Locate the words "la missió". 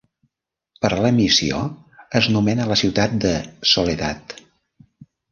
1.05-1.59